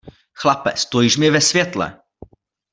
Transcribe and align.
Chlape, 0.33 0.77
stojíš 0.77 1.17
mi 1.17 1.29
ve 1.31 1.41
světle! 1.41 1.99